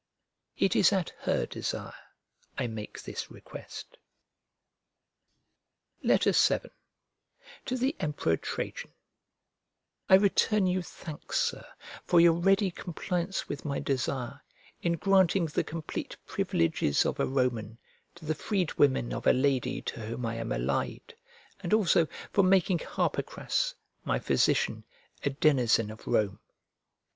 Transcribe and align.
It 0.57 0.75
is 0.75 0.91
at 0.91 1.11
her 1.19 1.45
desire 1.45 1.93
I 2.57 2.65
make 2.65 2.99
this 3.03 3.29
request. 3.29 3.97
VII 6.01 6.17
To 6.17 7.77
THE 7.77 7.95
EMPEROR 7.99 8.37
TRAJAN 8.37 8.93
I 10.09 10.15
RETURN 10.15 10.65
YOU 10.65 10.81
thanks, 10.81 11.39
Sir, 11.39 11.63
for 12.03 12.19
your 12.19 12.33
ready 12.33 12.71
compliance 12.71 13.47
with 13.47 13.63
my 13.63 13.77
desire, 13.79 14.41
in 14.81 14.93
granting 14.93 15.45
the 15.45 15.63
complete 15.63 16.17
privileges 16.25 17.05
of 17.05 17.19
a 17.19 17.27
Roman 17.27 17.77
to 18.15 18.25
the 18.25 18.33
freedwomen 18.33 19.13
of 19.13 19.27
a 19.27 19.33
lady 19.33 19.83
to 19.83 19.99
whom 19.99 20.25
I 20.25 20.33
am 20.37 20.51
allied 20.51 21.13
and 21.59 21.75
also 21.75 22.07
for 22.33 22.41
making 22.43 22.79
Harpocras, 22.79 23.75
my 24.03 24.17
physician, 24.17 24.83
a 25.23 25.29
denizen 25.29 25.91
of 25.91 26.07
Rome. 26.07 26.39